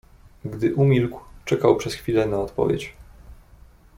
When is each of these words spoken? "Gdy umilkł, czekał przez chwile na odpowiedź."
"Gdy 0.45 0.73
umilkł, 0.75 1.19
czekał 1.45 1.75
przez 1.75 1.93
chwile 1.93 2.25
na 2.25 2.39
odpowiedź." 2.41 2.93